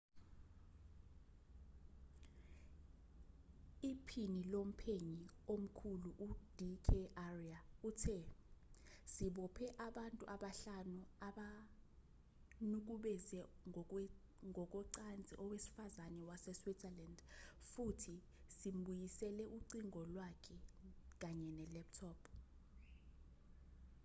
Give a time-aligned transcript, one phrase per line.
[3.89, 5.21] iphini lomphenyi
[5.53, 6.39] omkhulu ud
[6.85, 6.87] k
[7.27, 8.17] arya uthe
[9.11, 13.39] sibophe abantu abahlanu abanukubeze
[14.49, 17.19] ngokocansi owesifazane waseswitzerland
[17.69, 18.15] futhi
[18.57, 20.57] simbuyisele ucingo lwakhe
[21.21, 22.19] kanye ne-laptop